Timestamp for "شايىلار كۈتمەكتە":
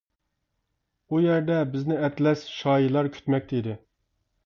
2.57-3.61